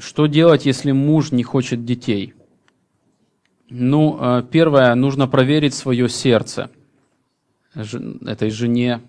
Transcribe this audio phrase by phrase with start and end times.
[0.00, 2.32] Что делать, если муж не хочет детей?
[3.68, 6.70] Ну, э, первое, нужно проверить свое сердце
[7.74, 9.02] этой жене,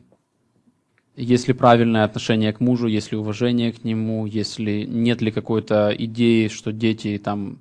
[1.15, 5.95] есть ли правильное отношение к мужу, есть ли уважение к нему, если нет ли какой-то
[5.97, 7.59] идеи, что дети там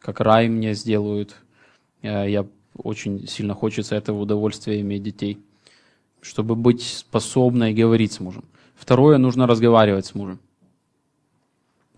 [0.00, 1.36] как рай мне сделают.
[2.02, 5.38] Э, я очень сильно хочется этого удовольствия иметь детей,
[6.20, 8.44] чтобы быть способной говорить с мужем.
[8.74, 10.40] Второе, нужно разговаривать с мужем.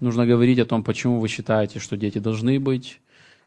[0.00, 3.00] Нужно говорить о том, почему вы считаете, что дети должны быть,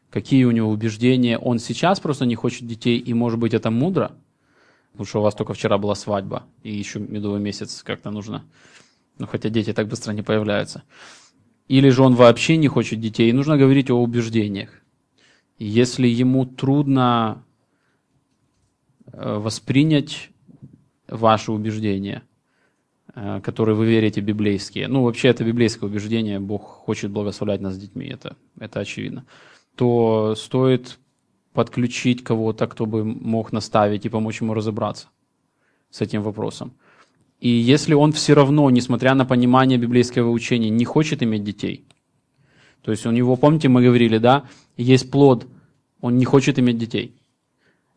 [0.10, 1.38] какие у него убеждения.
[1.38, 4.14] Он сейчас просто не хочет детей, и, может быть, это мудро,
[5.04, 8.46] что у вас только вчера была свадьба, и еще медовый месяц как-то нужно.
[9.20, 10.84] Ну, хотя дети так быстро не появляются.
[11.68, 14.70] Или же он вообще не хочет детей, и нужно говорить о убеждениях.
[15.60, 17.44] Если ему трудно
[19.12, 20.30] э, воспринять
[21.08, 22.24] ваши убеждения,
[23.42, 28.06] которые вы верите библейские, ну вообще это библейское убеждение, Бог хочет благословлять нас с детьми,
[28.06, 29.26] это, это очевидно,
[29.76, 31.00] то стоит
[31.54, 35.08] подключить кого-то, кто бы мог наставить и помочь ему разобраться
[35.90, 36.74] с этим вопросом.
[37.40, 41.86] И если он все равно, несмотря на понимание библейского учения, не хочет иметь детей,
[42.84, 45.48] то есть у него, помните, мы говорили, да, есть плод,
[46.02, 47.16] он не хочет иметь детей,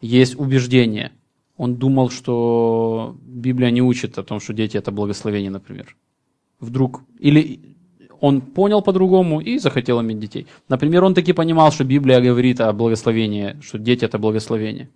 [0.00, 1.12] есть убеждение–
[1.60, 5.94] он думал, что Библия не учит о том, что дети это благословение, например.
[6.58, 7.02] Вдруг.
[7.18, 7.60] Или
[8.20, 10.46] он понял по-другому и захотел иметь детей.
[10.70, 14.88] Например, он таки понимал, что Библия говорит о благословении, что дети это благословение.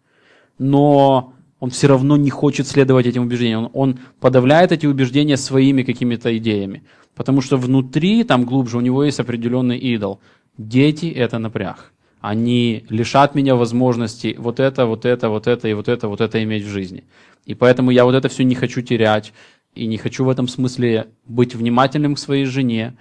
[0.59, 3.65] Но он все равно не хочет следовать этим убеждениям.
[3.65, 6.83] Он, он подавляет эти убеждения своими какими-то идеями.
[7.15, 10.19] Потому что внутри, там глубже, у него есть определенный идол.
[10.57, 11.94] Дети– это напряг
[12.25, 16.43] они лишат меня возможности вот это, вот это, вот это и вот это, вот это
[16.43, 17.05] иметь в жизни.
[17.45, 19.35] И поэтому я вот это все не хочу терять,
[19.75, 22.95] и не хочу в этом смысле быть внимательным к своей жене,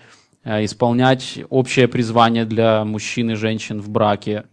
[0.43, 4.43] э, исполнять общее призвание для мужчин и женщин в браке,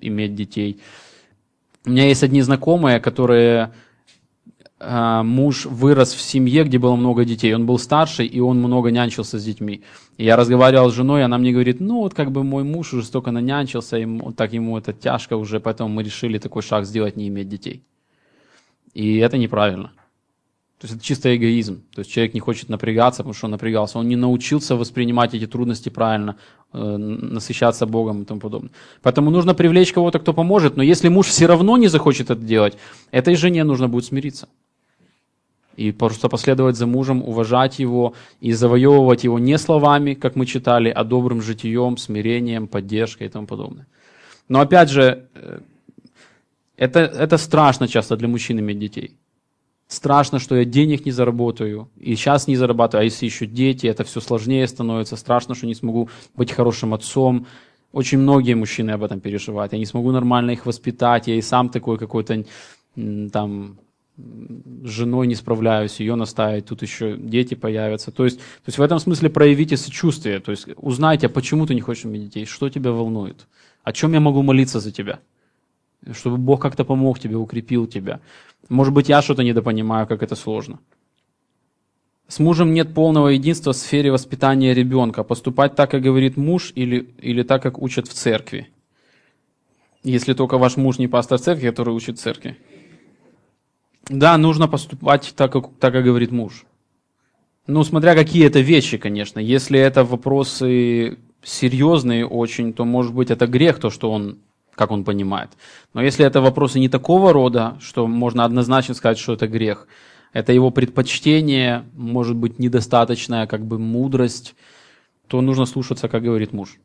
[0.00, 0.80] иметь детей.
[1.84, 3.74] У меня есть одни знакомые, которые
[4.78, 7.54] муж вырос в семье, где было много детей.
[7.54, 9.82] Он был старший, и он много нянчился с детьми.
[10.18, 13.04] И я разговаривал с женой, она мне говорит, ну вот как бы мой муж уже
[13.04, 17.28] столько нанянчился, ему, так ему это тяжко уже, поэтому мы решили такой шаг сделать, не
[17.28, 17.82] иметь детей.
[18.92, 19.92] И это неправильно.
[20.78, 21.82] То есть это чисто эгоизм.
[21.94, 23.98] То есть человек не хочет напрягаться, потому что он напрягался.
[23.98, 26.36] Он не научился воспринимать эти трудности правильно,
[26.74, 28.70] э, насыщаться Богом и тому подобное.
[29.02, 30.76] Поэтому нужно привлечь кого-то, кто поможет.
[30.76, 32.76] Но если муж все равно не захочет это делать,
[33.10, 34.48] этой жене нужно будет смириться.
[35.76, 40.88] И просто последовать за мужем, уважать его и завоевывать его не словами, как мы читали,
[40.88, 43.86] а добрым житием, смирением, поддержкой и тому подобное.
[44.48, 45.60] Но опять же, э,
[46.76, 49.16] это, это страшно часто для мужчин иметь детей.
[49.88, 54.02] Страшно, что я денег не заработаю, и сейчас не зарабатываю, а если еще дети, это
[54.02, 55.16] все сложнее становится.
[55.16, 57.46] Страшно, что не смогу быть хорошим отцом.
[57.92, 59.72] Очень многие мужчины об этом переживают.
[59.72, 62.44] Я не смогу нормально их воспитать, я и сам такой какой-то
[63.32, 63.78] там
[64.16, 68.10] с женой не справляюсь, ее наставить, тут еще дети появятся.
[68.10, 71.74] То есть, то есть в этом смысле проявите сочувствие, то есть узнайте, а почему ты
[71.74, 73.46] не хочешь иметь детей, что тебя волнует,
[73.82, 75.20] о чем я могу молиться за тебя,
[76.12, 78.20] чтобы Бог как-то помог тебе, укрепил тебя.
[78.68, 80.78] Может быть, я что-то недопонимаю, как это сложно.
[82.28, 85.22] С мужем нет полного единства в сфере воспитания ребенка.
[85.22, 88.68] Поступать так, как говорит муж, или, или так, как учат в церкви.
[90.02, 92.56] Если только ваш муж не пастор церкви, который учит церкви.
[94.08, 96.64] Да, нужно поступать так, как, так, как говорит муж.
[97.66, 99.40] Ну, смотря какие это вещи, конечно.
[99.40, 104.38] Если это вопросы серьезные очень, то, может быть, это грех, то, что он,
[104.74, 105.50] как он понимает.
[105.92, 109.88] Но если это вопросы не такого рода, что можно однозначно сказать, что это грех,
[110.32, 114.54] это его предпочтение, может быть, недостаточная как бы мудрость,
[115.26, 116.78] то нужно слушаться, как говорит муж.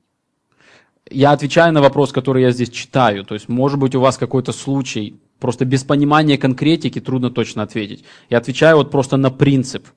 [1.10, 3.26] Я отвечаю на вопрос, который я здесь читаю.
[3.26, 8.04] То есть, может быть, у вас какой-то случай, Просто без понимания конкретики трудно точно ответить.
[8.30, 9.88] Я отвечаю вот просто на принцип.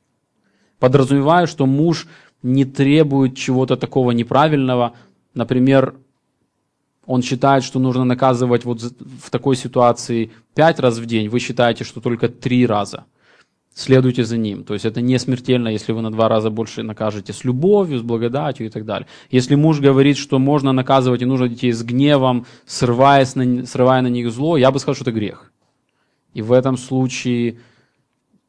[0.78, 2.06] Подразумеваю, что муж
[2.42, 4.94] не требует чего-то такого неправильного.
[5.34, 5.94] Например,
[7.04, 11.84] он считает, что нужно наказывать вот в такой ситуации пять раз в день, вы считаете,
[11.84, 13.04] что только три раза
[13.74, 14.64] следуйте за ним.
[14.64, 18.02] То есть это не смертельно, если вы на два раза больше накажете с любовью, с
[18.02, 19.06] благодатью и так далее.
[19.30, 24.08] Если муж говорит, что можно наказывать и нужно детей с гневом, срываясь на, срывая на
[24.08, 25.52] них зло, я бы сказал, что это грех.
[26.34, 27.58] И в этом случае,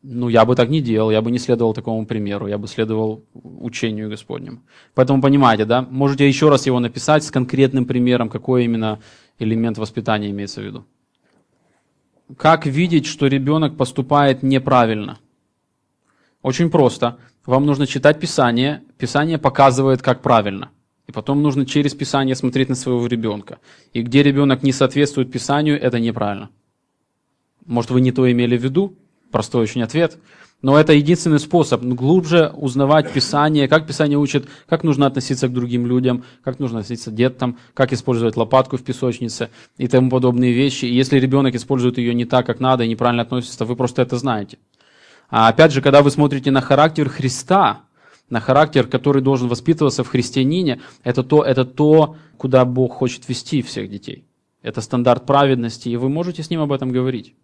[0.04, 3.24] ну, я бы так не делал, я бы не следовал такому примеру, я бы следовал
[3.34, 4.60] учению Господнему.
[4.94, 9.00] Поэтому понимаете, да, можете еще раз его написать с конкретным примером, какой именно
[9.40, 10.86] элемент воспитания имеется в виду.
[12.38, 15.20] Как видеть, что ребенок поступает неправильно?
[16.42, 17.18] Очень просто.
[17.46, 18.82] Вам нужно читать Писание.
[18.98, 20.72] Писание показывает, как правильно.
[21.08, 23.60] И потом нужно через Писание смотреть на своего ребенка.
[23.94, 26.50] И где ребенок не соответствует Писанию, это неправильно.
[27.66, 28.98] Может, вы не то имели в виду?
[29.32, 30.18] Простой очень ответ.
[30.66, 35.86] Но это единственный способ глубже узнавать Писание, как Писание учит, как нужно относиться к другим
[35.86, 40.86] людям, как нужно относиться к детям, как использовать лопатку в песочнице и тому подобные вещи.
[40.86, 44.18] И если ребенок использует ее не так, как надо, и неправильно относится, вы просто это
[44.18, 44.58] знаете.
[45.30, 47.82] А опять же, когда вы смотрите на характер Христа,
[48.32, 53.62] на характер, который должен воспитываться в христианине, это то, это то, куда Бог хочет вести
[53.62, 54.26] всех детей.
[54.64, 57.36] Это стандарт праведности, и вы можете с ним об этом говорить.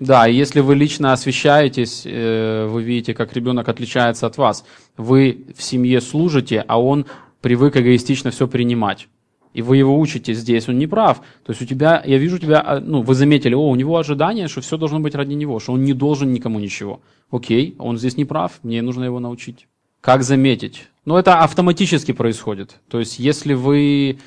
[0.00, 4.64] Да, если вы лично освещаетесь, э, вы видите, как ребенок отличается от вас.
[4.96, 7.06] Вы в семье служите, а он
[7.40, 9.08] привык эгоистично все принимать.
[9.52, 11.18] И вы его учите здесь, он не прав.
[11.44, 14.48] То есть у тебя, я вижу тебя, а, ну, вы заметили, о, у него ожидание,
[14.48, 17.00] что все должно быть ради него, что он не должен никому ничего.
[17.30, 19.68] Окей, он здесь не прав, мне нужно его научить.
[20.00, 20.88] Как заметить?
[21.04, 22.80] Ну, это автоматически происходит.
[22.88, 24.18] То есть если вы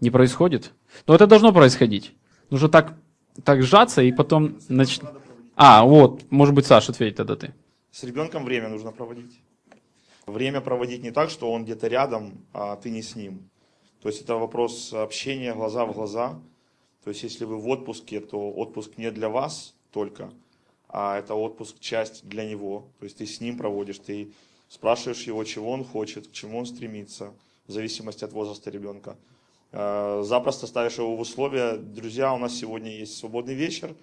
[0.00, 0.72] не происходит,
[1.06, 2.12] но это должно происходить.
[2.50, 2.94] Нужно так
[3.44, 4.58] так сжаться и потом...
[4.68, 5.00] Нач...
[5.56, 7.54] А, вот, может быть, Саша, ответить тогда ты.
[7.90, 9.40] С ребенком время нужно проводить.
[10.26, 13.50] Время проводить не так, что он где-то рядом, а ты не с ним.
[14.02, 16.40] То есть это вопрос общения глаза в глаза.
[17.04, 20.32] То есть если вы в отпуске, то отпуск не для вас только,
[20.88, 22.88] а это отпуск часть для него.
[22.98, 24.32] То есть ты с ним проводишь, ты
[24.68, 27.34] спрашиваешь его, чего он хочет, к чему он стремится,
[27.66, 29.16] в зависимости от возраста ребенка.
[29.72, 33.94] Э, запросто ставишь его в условия, друзья, у нас сегодня есть свободный вечер,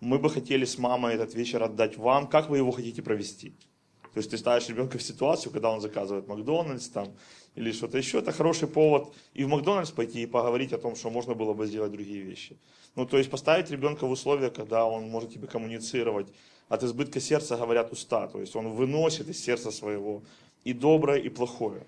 [0.00, 3.50] мы бы хотели с мамой этот вечер отдать вам, как вы его хотите провести?
[4.12, 7.12] То есть ты ставишь ребенка в ситуацию, когда он заказывает Макдональдс там,
[7.54, 11.08] или что-то еще, это хороший повод и в Макдональдс пойти и поговорить о том, что
[11.08, 12.58] можно было бы сделать другие вещи.
[12.96, 16.26] Ну, то есть поставить ребенка в условия, когда он может тебе коммуницировать.
[16.68, 20.22] От избытка сердца говорят уста, то есть он выносит из сердца своего
[20.64, 21.86] и доброе, и плохое.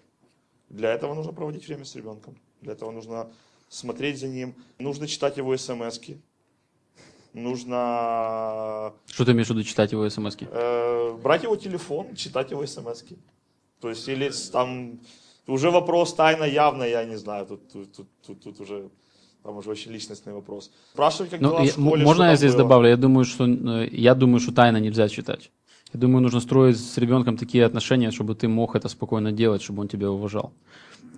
[0.69, 2.37] Для этого нужно проводить время с ребенком.
[2.65, 3.27] Для этого нужно
[3.69, 4.55] смотреть за ним.
[4.79, 6.17] Нужно читать его смс -ки.
[7.35, 8.93] Нужно...
[9.07, 10.49] Что ты имеешь в виду читать его смс -ки?
[10.51, 13.17] Э, брать его телефон, читать его смс -ки.
[13.81, 14.99] То есть, или там...
[15.47, 17.47] Уже вопрос тайно, явно, я не знаю.
[17.47, 18.89] Тут, тут, тут, тут, тут уже
[19.43, 20.71] там уже очень личностный вопрос.
[20.93, 22.63] Спрашивать, как ну, дела я, в школе, Можно я здесь было?
[22.63, 22.89] добавлю?
[22.89, 25.51] Я думаю, что, э, я думаю, что тайно нельзя читать.
[25.93, 29.83] Я думаю, нужно строить с ребенком такие отношения, чтобы ты мог это спокойно делать, чтобы
[29.83, 30.53] он тебя уважал.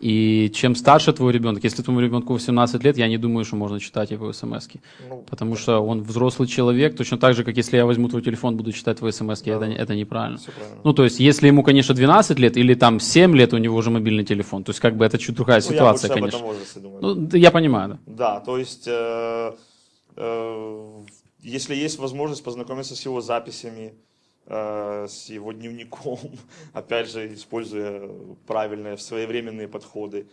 [0.01, 3.81] И чем старше твой ребенок, если твоему ребенку 18 лет, я не думаю, что можно
[3.81, 4.69] читать его смс.
[5.09, 5.61] Ну, потому да.
[5.61, 8.99] что он взрослый человек, точно так же, как если я возьму твой телефон, буду читать
[8.99, 10.39] твои смс да, это, это неправильно.
[10.85, 13.91] Ну, то есть, если ему, конечно, 12 лет или там 7 лет, у него уже
[13.91, 16.41] мобильный телефон, то есть, как бы это чуть другая ну, ситуация, я конечно.
[16.41, 17.01] Возрасте, думаю.
[17.03, 17.99] Ну, я понимаю, да.
[18.07, 19.53] Да, то есть, э,
[20.17, 21.03] э,
[21.43, 23.95] если есть возможность познакомиться с его записями,
[24.49, 26.19] с его дневником,
[26.73, 28.09] опять же, используя
[28.47, 30.29] правильные, своевременные подходы.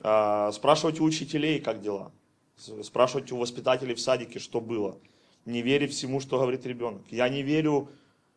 [0.00, 2.12] А, спрашивать у учителей, как дела.
[2.56, 4.98] Спрашивать у воспитателей в садике, что было.
[5.44, 7.02] Не верить всему, что говорит ребенок.
[7.10, 7.88] Я не верю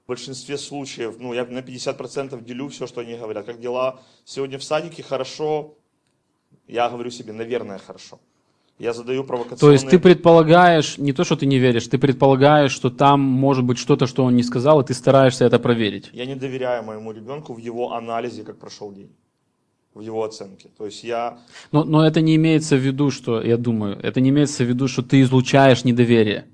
[0.04, 3.46] в большинстве случаев, ну, я на 50% делю все, что они говорят.
[3.46, 5.02] Как дела сегодня в садике?
[5.02, 5.78] Хорошо.
[6.68, 8.20] Я говорю себе, наверное, хорошо
[8.82, 9.60] я задаю провокационные...
[9.60, 13.64] То есть ты предполагаешь, не то, что ты не веришь, ты предполагаешь, что там может
[13.64, 16.10] быть что-то, что он не сказал, и ты стараешься это проверить.
[16.14, 19.12] Я не доверяю моему ребенку в его анализе, как прошел день
[19.94, 20.70] в его оценке.
[20.78, 21.38] То есть я...
[21.72, 24.88] Но, но это не имеется в виду, что, я думаю, это не имеется в виду,
[24.88, 26.46] что ты излучаешь недоверие.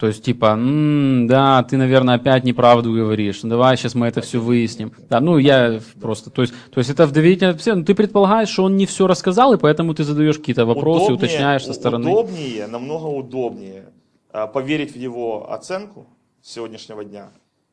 [0.00, 3.42] То есть, типа, м-м, да, ты, наверное, опять неправду говоришь.
[3.42, 4.94] Давай сейчас мы это все выясним.
[5.10, 8.64] Да, ну я просто, то есть, то есть это в доверительной ну, ты предполагаешь, что
[8.64, 12.10] он не все рассказал, и поэтому ты задаешь какие-то вопросы, удобнее, уточняешь со стороны.
[12.10, 13.92] Удобнее, намного удобнее
[14.32, 16.06] а, поверить в его оценку
[16.40, 17.28] сегодняшнего дня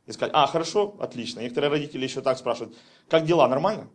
[0.06, 1.40] и сказать, а, хорошо, отлично.
[1.40, 2.76] Некоторые родители еще так спрашивают,
[3.10, 3.88] как дела, нормально?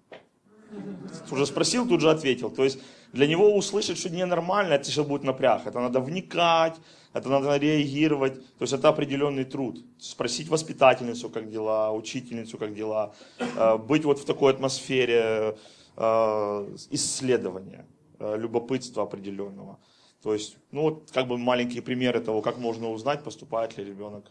[1.30, 2.48] Уже спросил, тут же ответил.
[2.48, 2.78] То есть
[3.12, 5.66] для него услышать, что ненормально, это еще будет напряг.
[5.66, 6.76] Это надо вникать,
[7.12, 8.34] это надо реагировать.
[8.58, 9.84] То есть это определенный труд.
[9.98, 13.14] Спросить воспитательницу, как дела, учительницу, как дела.
[13.38, 15.56] Э, быть вот в такой атмосфере
[15.96, 17.84] э, исследования,
[18.18, 19.78] э, любопытства определенного.
[20.22, 24.24] То есть, ну вот как бы маленькие примеры того, как можно узнать, поступает ли ребенок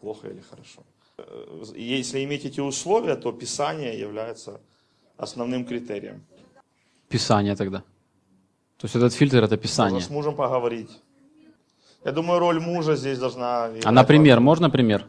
[0.00, 0.82] плохо или хорошо.
[1.76, 4.60] Если иметь эти условия, то Писание является
[5.16, 6.24] основным критерием.
[7.08, 7.84] Писание тогда.
[8.78, 9.94] То есть этот фильтр это Писание.
[9.94, 10.90] Можно с мужем поговорить.
[12.04, 13.68] Я думаю, роль мужа здесь должна...
[13.84, 15.06] А например, можно пример?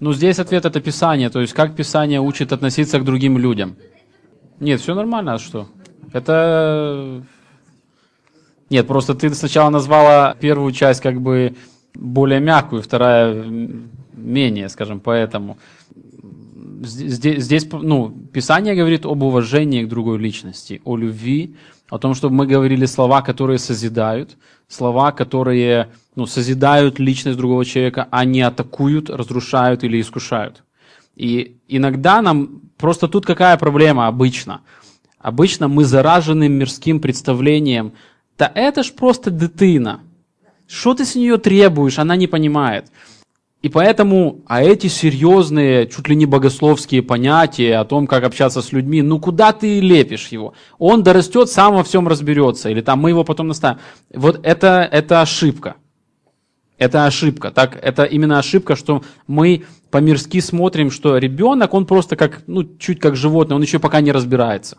[0.00, 3.76] Ну, здесь ответ это Писание, то есть как Писание учит относиться к другим людям.
[4.60, 5.66] Нет, все нормально, а что?
[6.12, 7.24] Это...
[8.70, 11.54] Нет, просто ты сначала назвала первую часть как бы
[11.94, 13.44] более мягкую, вторая
[14.12, 15.58] менее, скажем, поэтому.
[16.82, 21.56] здесь, здесь ну, Писание говорит об уважении к другой личности, о любви,
[21.90, 24.36] о том, чтобы мы говорили слова, которые созидают,
[24.68, 30.62] слова, которые ну, созидают личность другого человека, а не атакуют, разрушают или искушают.
[31.16, 34.60] И иногда нам просто тут какая проблема обычно?
[35.18, 37.92] Обычно мы заражены мирским представлением,
[38.36, 40.00] да это ж просто дитина.
[40.66, 42.90] Что ты с нее требуешь, она не понимает.
[43.64, 48.72] И поэтому, а эти серьезные, чуть ли не богословские понятия о том, как общаться с
[48.72, 50.52] людьми, ну куда ты лепишь его?
[50.78, 53.78] Он дорастет, сам во всем разберется, или там мы его потом наставим.
[54.12, 55.76] Вот это, это ошибка.
[56.76, 57.50] Это ошибка.
[57.52, 63.00] Так, это именно ошибка, что мы по-мирски смотрим, что ребенок, он просто как, ну, чуть
[63.00, 64.76] как животное, он еще пока не разбирается.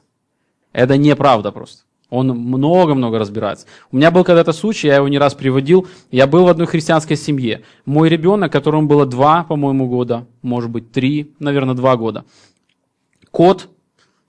[0.74, 1.86] Это неправда просто.
[2.10, 3.66] Он много-много разбирается.
[3.92, 5.88] У меня был когда-то случай, я его не раз приводил.
[6.12, 7.64] Я был в одной христианской семье.
[7.86, 12.26] Мой ребенок, которому было два, по-моему, года, может быть, три, наверное, два года.
[13.32, 13.70] Кот,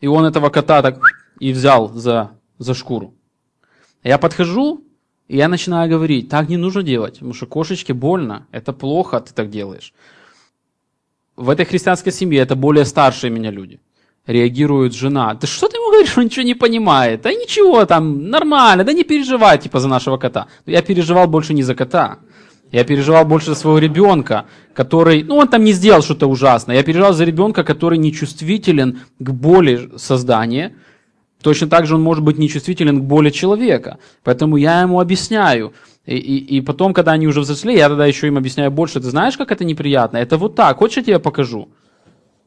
[0.01, 1.01] и он этого кота так
[1.39, 3.15] и взял за, за шкуру.
[4.03, 4.85] Я подхожу,
[5.29, 9.35] и я начинаю говорить, так не нужно делать, потому что кошечке больно, это плохо, ты
[9.35, 9.93] так делаешь.
[11.37, 13.81] В этой христианской семье это более старшие меня люди
[14.27, 15.35] реагирует жена.
[15.35, 17.23] Да что ты ему говоришь, он ничего не понимает?
[17.23, 20.47] Да ничего там, нормально, да не переживай типа за нашего кота.
[20.67, 22.19] Я переживал больше не за кота.
[22.73, 26.77] Я переживал больше за своего ребенка, который, ну он там не сделал что-то ужасное.
[26.77, 30.75] Я переживал за ребенка, который нечувствителен к боли создания.
[31.43, 33.99] Точно так же он может быть нечувствителен к боли человека.
[34.25, 35.75] Поэтому я ему объясняю.
[36.07, 39.01] И, и, и потом, когда они уже взрослее, я тогда еще им объясняю больше.
[39.01, 40.17] Ты знаешь, как это неприятно?
[40.17, 40.77] Это вот так.
[40.79, 41.69] Хочешь, я тебе покажу?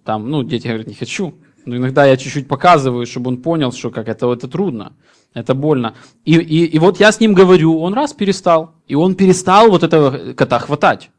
[0.04, 1.36] Там, ну, дети говорят, не хочу.
[1.70, 4.94] Но иногда я чуть-чуть показываю, чтобы он понял, что как это, это трудно,
[5.36, 5.94] это больно.
[6.26, 8.72] И, и, и вот я с ним говорю, он раз перестал.
[8.88, 11.12] И он перестал вот этого кота хватать.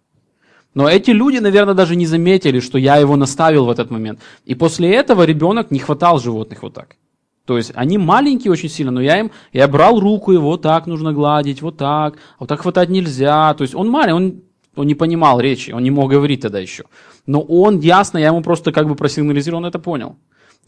[0.75, 4.19] Но эти люди, наверное, даже не заметили, что я его наставил в этот момент.
[4.45, 6.97] И после этого ребенок не хватал животных вот так.
[7.45, 10.87] То есть они маленькие очень сильно, но я им, я брал руку, его вот так
[10.87, 13.54] нужно гладить, вот так, вот так хватать нельзя.
[13.54, 14.42] То есть он маленький, он,
[14.75, 16.85] он не понимал речи, он не мог говорить тогда еще.
[17.26, 20.16] Но он ясно, я ему просто как бы просигнализировал, он это понял.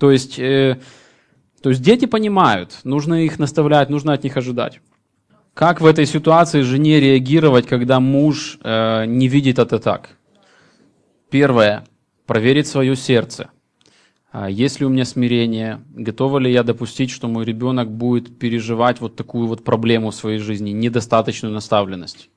[0.02, 0.78] То есть, э,
[1.62, 4.80] то есть дети понимают, нужно их наставлять, нужно от них ожидать.
[5.54, 10.16] Как в этой ситуации жене реагировать, когда муж э, не видит это так?
[11.30, 11.84] Первое.
[12.26, 13.50] Проверить свое сердце.
[14.32, 15.82] А есть ли у меня смирение?
[15.94, 20.40] Готова ли я допустить, что мой ребенок будет переживать вот такую вот проблему в своей
[20.40, 22.28] жизни, недостаточную наставленность?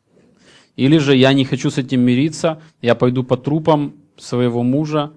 [0.76, 5.14] Или же я не хочу с этим мириться, я пойду по трупам своего мужа,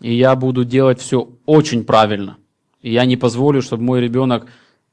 [0.00, 2.36] и я буду делать все очень правильно.
[2.82, 4.46] И я не позволю, чтобы мой ребенок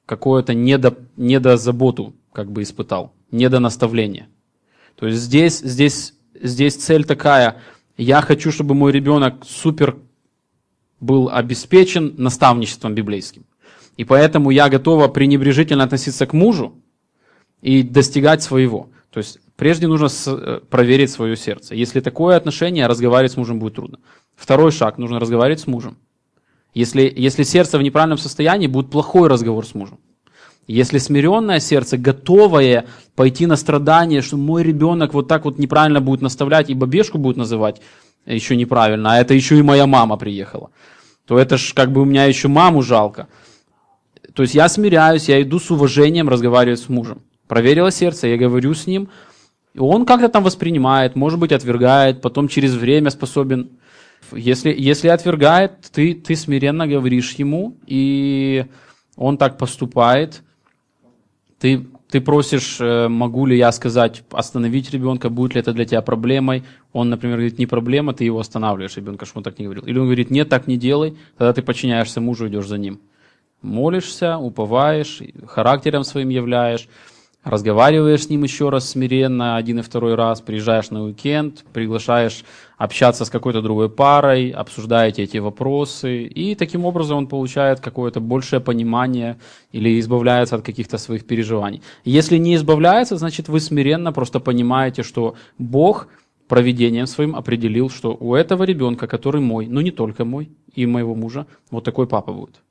[0.05, 4.27] какое-то недо, недозаботу как бы испытал, недонаставление.
[4.95, 7.61] То есть здесь, здесь, здесь цель такая,
[7.97, 9.97] я хочу, чтобы мой ребенок супер
[10.99, 13.45] был обеспечен наставничеством библейским.
[13.97, 16.81] И поэтому я готова пренебрежительно относиться к мужу
[17.61, 18.89] и достигать своего.
[19.11, 21.75] То есть прежде нужно э, проверить свое сердце.
[21.75, 23.99] Если такое отношение, разговаривать с мужем будет трудно.
[24.35, 25.97] Второй шаг, нужно разговаривать с мужем.
[26.73, 29.99] Если, если сердце в неправильном состоянии, будет плохой разговор с мужем.
[30.67, 36.21] Если смиренное сердце, готовое пойти на страдание, что мой ребенок вот так вот неправильно будет
[36.21, 37.81] наставлять и бабешку будет называть
[38.25, 40.71] еще неправильно, а это еще и моя мама приехала,
[41.27, 43.27] то это ж как бы у меня еще маму жалко.
[44.33, 47.21] То есть я смиряюсь, я иду с уважением разговаривать с мужем.
[47.47, 49.09] Проверила сердце, я говорю с ним,
[49.77, 53.69] он как-то там воспринимает, может быть, отвергает, потом через время способен
[54.31, 58.65] если, если отвергает, ты, ты смиренно говоришь ему, и
[59.15, 60.41] он так поступает.
[61.59, 66.01] Ты, ты просишь, э, могу ли я сказать, остановить ребенка, будет ли это для тебя
[66.01, 66.63] проблемой.
[66.91, 69.85] Он, например, говорит, не проблема, ты его останавливаешь, ребенка, что он так не говорил.
[69.85, 72.99] Или он говорит, нет, так не делай, тогда ты подчиняешься мужу, идешь за ним.
[73.61, 76.87] Молишься, уповаешь, характером своим являешь
[77.45, 82.43] разговариваешь с ним еще раз смиренно, один и второй раз, приезжаешь на уикенд, приглашаешь
[82.77, 88.59] общаться с какой-то другой парой, обсуждаете эти вопросы, и таким образом он получает какое-то большее
[88.59, 89.37] понимание
[89.71, 91.81] или избавляется от каких-то своих переживаний.
[92.03, 96.07] Если не избавляется, значит вы смиренно просто понимаете, что Бог
[96.47, 101.15] проведением своим определил, что у этого ребенка, который мой, но не только мой, и моего
[101.15, 102.61] мужа, вот такой папа будет.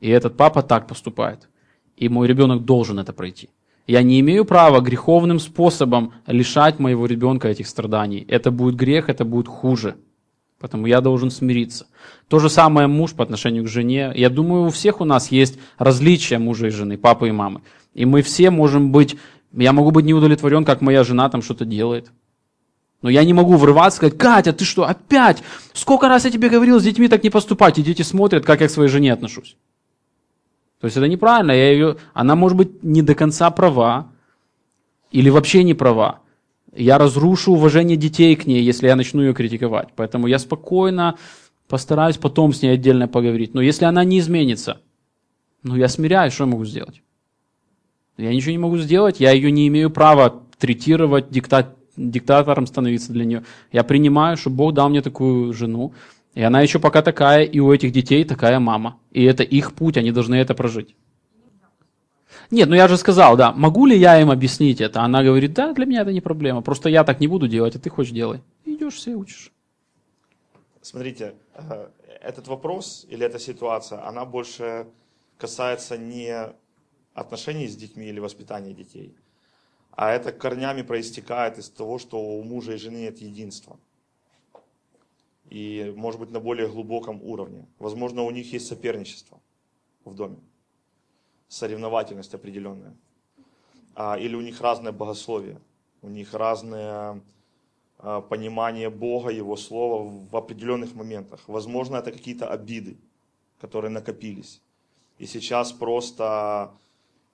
[0.00, 1.48] И этот папа так поступает.
[1.96, 3.50] И мой ребенок должен это пройти.
[3.86, 8.24] Я не имею права греховным способом лишать моего ребенка этих страданий.
[8.28, 9.96] Это будет грех, это будет хуже.
[10.60, 11.86] Поэтому я должен смириться.
[12.28, 14.12] То же самое муж по отношению к жене.
[14.14, 17.62] Я думаю, у всех у нас есть различия мужа и жены, папы и мамы.
[17.94, 19.16] И мы все можем быть,
[19.52, 22.12] я могу быть не удовлетворен, как моя жена там что-то делает.
[23.02, 25.42] Но я не могу врываться и сказать, Катя, ты что, опять?
[25.72, 28.68] Сколько раз я тебе говорил с детьми так не поступать, и дети смотрят, как я
[28.68, 29.56] к своей жене отношусь.
[30.80, 34.10] То есть это неправильно, я ее, она может быть не до конца права,
[35.10, 36.20] или вообще не права.
[36.74, 39.88] Я разрушу уважение детей к ней, если я начну ее критиковать.
[39.96, 41.16] Поэтому я спокойно
[41.68, 43.54] постараюсь потом с ней отдельно поговорить.
[43.54, 44.80] Но если она не изменится,
[45.62, 47.02] ну я смиряюсь, что я могу сделать?
[48.16, 53.24] Я ничего не могу сделать, я ее не имею права третировать, диктат, диктатором становиться для
[53.24, 53.44] нее.
[53.72, 55.92] Я принимаю, что Бог дал мне такую жену,
[56.34, 58.98] и она еще пока такая, и у этих детей такая мама.
[59.10, 60.94] И это их путь, они должны это прожить.
[62.50, 65.02] Нет, ну я же сказал, да, могу ли я им объяснить это?
[65.02, 67.78] Она говорит, да, для меня это не проблема, просто я так не буду делать, а
[67.78, 68.40] ты хочешь делай.
[68.64, 69.52] Идешь все учишь.
[70.82, 71.88] Смотрите, э,
[72.20, 74.86] этот вопрос или эта ситуация, она больше
[75.38, 76.52] касается не
[77.14, 79.14] отношений с детьми или воспитания детей,
[79.92, 83.78] а это корнями проистекает из того, что у мужа и жены нет единства.
[85.50, 87.66] И, может быть, на более глубоком уровне.
[87.78, 89.40] Возможно, у них есть соперничество
[90.04, 90.38] в доме,
[91.48, 92.96] соревновательность определенная.
[93.96, 95.60] А, или у них разное богословие,
[96.02, 97.20] у них разное
[97.98, 101.40] а, понимание Бога, Его Слова в определенных моментах.
[101.48, 102.96] Возможно, это какие-то обиды,
[103.60, 104.62] которые накопились.
[105.18, 106.72] И сейчас просто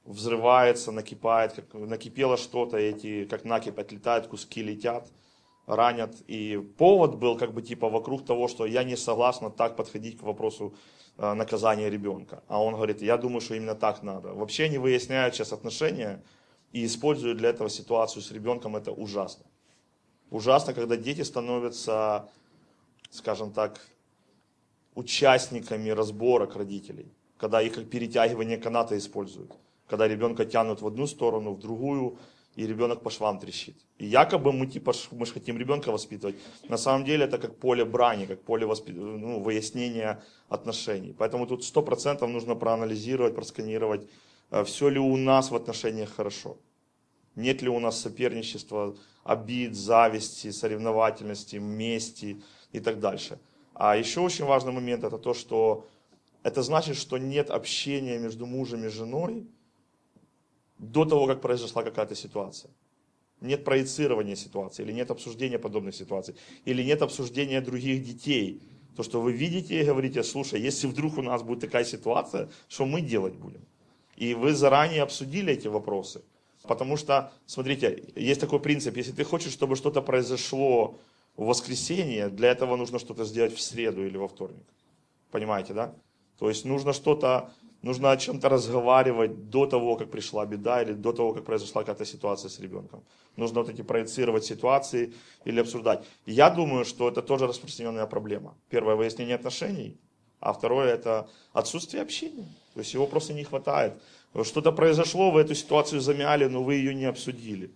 [0.07, 5.07] взрывается, накипает, как накипело что-то, эти как накипь отлетают, куски летят,
[5.67, 6.17] ранят.
[6.27, 10.23] И повод был как бы типа вокруг того, что я не согласна так подходить к
[10.23, 10.75] вопросу
[11.19, 12.43] э, наказания ребенка.
[12.49, 14.33] А он говорит, я думаю, что именно так надо.
[14.33, 16.23] Вообще они выясняют сейчас отношения
[16.73, 19.45] и используют для этого ситуацию с ребенком, это ужасно.
[20.31, 22.29] Ужасно, когда дети становятся,
[23.11, 23.81] скажем так,
[24.95, 29.57] участниками разборок родителей, когда их как перетягивание каната используют
[29.89, 32.19] когда ребенка тянут в одну сторону, в другую,
[32.57, 33.77] и ребенок по швам трещит.
[33.99, 36.37] И якобы мы типа мы же хотим ребенка воспитывать.
[36.69, 38.93] На самом деле это как поле брани, как поле воспи...
[38.93, 41.15] ну, выяснения отношений.
[41.19, 44.09] Поэтому тут сто процентов нужно проанализировать, просканировать,
[44.51, 46.57] э, все ли у нас в отношениях хорошо.
[47.37, 52.43] Нет ли у нас соперничества, обид, зависти, соревновательности, мести
[52.73, 53.39] и так дальше.
[53.75, 55.85] А еще очень важный момент это то, что
[56.43, 59.47] это значит, что нет общения между мужем и женой,
[60.79, 62.71] до того, как произошла какая-то ситуация.
[63.41, 66.35] Нет проецирования ситуации, или нет обсуждения подобных ситуаций,
[66.65, 68.63] или нет обсуждения других детей.
[68.97, 72.87] То, что вы видите и говорите, слушай, если вдруг у нас будет такая ситуация, что
[72.87, 73.61] мы делать будем?
[74.17, 76.23] И вы заранее обсудили эти вопросы.
[76.63, 80.99] Потому что, смотрите, есть такой принцип, если ты хочешь, чтобы что-то произошло
[81.37, 84.65] в воскресенье, для этого нужно что-то сделать в среду или во вторник.
[85.31, 85.95] Понимаете, да?
[86.39, 87.53] То есть нужно что-то
[87.87, 92.05] нужно о чем-то разговаривать до того, как пришла беда или до того, как произошла какая-то
[92.05, 93.05] ситуация с ребенком.
[93.37, 95.13] Нужно вот эти проецировать ситуации
[95.47, 96.05] или обсуждать.
[96.27, 98.55] Я думаю, что это тоже распространенная проблема.
[98.71, 99.97] Первое, выяснение отношений,
[100.41, 102.49] а второе, это отсутствие общения.
[102.75, 103.93] То есть его просто не хватает.
[104.43, 107.71] Что-то произошло, вы эту ситуацию замяли, но вы ее не обсудили.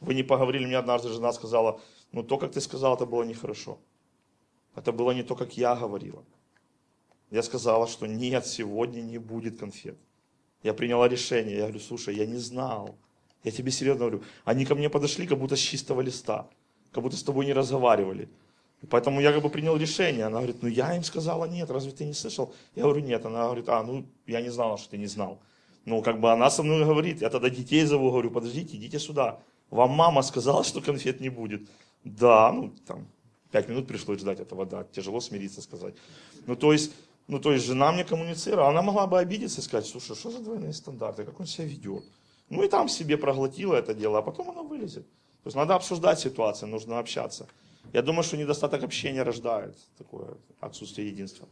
[0.00, 1.78] Вы не поговорили, мне однажды жена сказала,
[2.12, 3.78] ну то, как ты сказал, это было нехорошо.
[4.76, 6.24] Это было не то, как я говорила.
[7.32, 9.96] Я сказала, что нет, сегодня не будет конфет.
[10.62, 11.56] Я приняла решение.
[11.56, 12.94] Я говорю, слушай, я не знал.
[13.42, 14.22] Я тебе серьезно говорю.
[14.44, 16.46] Они ко мне подошли, как будто с чистого листа.
[16.92, 18.28] Как будто с тобой не разговаривали.
[18.90, 20.26] поэтому я как бы принял решение.
[20.26, 22.54] Она говорит, ну я им сказала нет, разве ты не слышал?
[22.74, 23.24] Я говорю, нет.
[23.24, 25.40] Она говорит, а, ну я не знала, что ты не знал.
[25.86, 29.40] Ну как бы она со мной говорит, я тогда детей зову, говорю, подождите, идите сюда.
[29.70, 31.66] Вам мама сказала, что конфет не будет.
[32.04, 33.06] Да, ну там,
[33.50, 35.94] пять минут пришлось ждать этого, да, тяжело смириться сказать.
[36.46, 36.92] Ну то есть,
[37.28, 40.40] ну, то есть жена мне коммуницировала, она могла бы обидеться и сказать, слушай, что за
[40.40, 42.04] двойные стандарты, как он себя ведет.
[42.50, 45.06] Ну и там себе проглотила это дело, а потом оно вылезет.
[45.42, 47.46] То есть надо обсуждать ситуацию, нужно общаться.
[47.92, 51.48] Я думаю, что недостаток общения рождает такое отсутствие единства.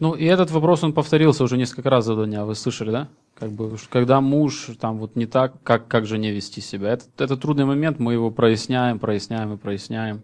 [0.00, 3.08] Ну и этот вопрос, он повторился уже несколько раз за дня, вы слышали, да?
[3.34, 6.92] Как бы, когда муж там вот не так, как, как жене вести себя.
[6.92, 10.22] Это, это трудный момент, мы его проясняем, проясняем и проясняем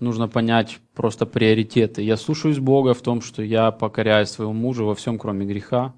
[0.00, 2.02] нужно понять просто приоритеты.
[2.02, 5.94] Я слушаюсь Бога в том, что я покоряю своего мужа во всем, кроме греха.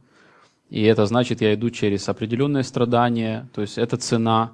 [0.70, 4.52] И это значит, я иду через определенные страдания, то есть это цена,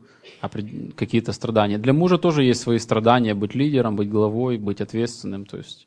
[0.96, 1.78] какие-то страдания.
[1.78, 5.86] Для мужа тоже есть свои страдания, быть лидером, быть главой, быть ответственным, то есть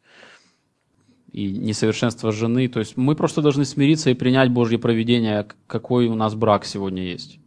[1.31, 2.67] и несовершенство жены.
[2.67, 7.03] То есть мы просто должны смириться и принять Божье проведение, какой у нас брак сегодня
[7.03, 7.40] есть.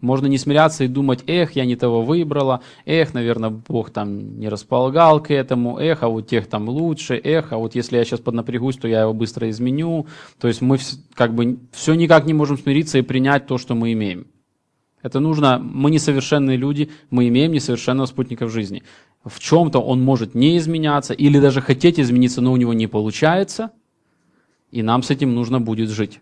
[0.00, 4.48] Можно не смиряться и думать, эх, я не того выбрала, эх, наверное, Бог там не
[4.48, 8.20] располагал к этому, эх, а вот тех там лучше, эх, а вот если я сейчас
[8.20, 10.06] поднапрягусь, то я его быстро изменю.
[10.38, 10.78] То есть мы
[11.14, 14.26] как бы все никак не можем смириться и принять то, что мы имеем.
[15.02, 18.82] Это нужно, мы несовершенные люди, мы имеем несовершенного спутника в жизни.
[19.24, 23.70] В чем-то он может не изменяться или даже хотеть измениться, но у него не получается,
[24.70, 26.20] и нам с этим нужно будет жить.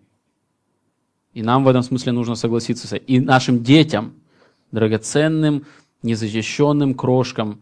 [1.34, 2.96] И нам в этом смысле нужно согласиться.
[2.96, 4.14] И нашим детям,
[4.70, 5.66] драгоценным,
[6.02, 7.60] незащищенным крошкам,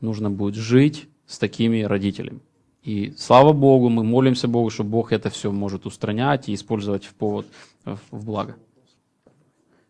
[0.00, 2.40] нужно будет жить с такими родителями.
[2.82, 7.14] И слава Богу, мы молимся Богу, что Бог это все может устранять и использовать в
[7.14, 7.46] повод,
[7.84, 8.56] в благо.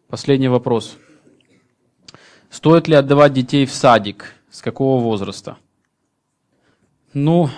[0.09, 0.99] Последний вопрос.
[2.51, 4.35] Стоит ли отдавать детей в садик?
[4.51, 5.57] С какого возраста?
[7.14, 7.49] Ну,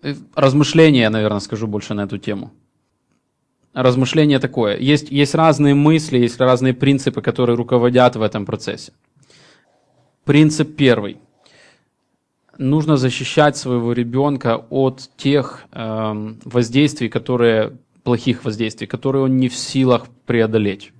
[0.00, 2.52] э, размышления, наверное, скажу больше на эту тему.
[3.80, 4.76] Размышление такое.
[4.76, 8.90] Есть, есть разные мысли, есть разные принципы, которые руководят в этом процессе.
[10.24, 11.18] Принцип первый.
[12.58, 19.54] Нужно защищать своего ребенка от тех э, воздействий, которые плохих воздействий, которые он не в
[19.54, 20.90] силах преодолеть.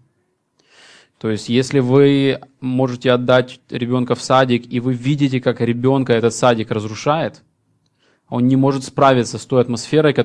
[1.18, 6.32] То есть, если вы можете отдать ребенка в садик, и вы видите, как ребенка этот
[6.32, 7.42] садик разрушает,
[8.28, 10.12] он не может справиться с той атмосферой,